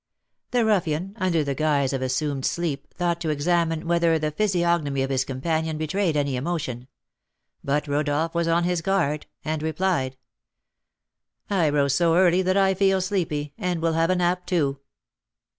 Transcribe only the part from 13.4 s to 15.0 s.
and will have a nap, too."